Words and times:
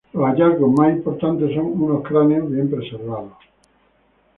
Los 0.13 0.23
hallazgos 0.25 0.71
más 0.73 0.93
importantes 0.97 1.53
son 1.53 1.79
unos 1.79 2.01
cráneos 2.01 2.49
bien 2.49 2.71
preservados. 2.71 3.33